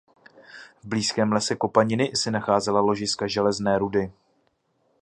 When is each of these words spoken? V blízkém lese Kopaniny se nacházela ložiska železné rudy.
V 0.83 0.85
blízkém 0.87 1.31
lese 1.31 1.55
Kopaniny 1.55 2.11
se 2.15 2.31
nacházela 2.31 2.81
ložiska 2.81 3.27
železné 3.27 3.77
rudy. 3.77 4.11